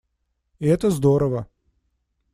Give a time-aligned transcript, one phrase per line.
[0.59, 1.45] И это здорово.